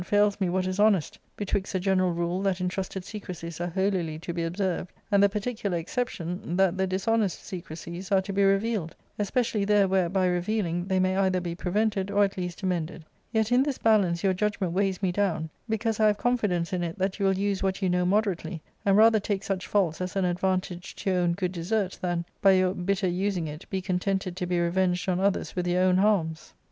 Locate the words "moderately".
18.03-18.63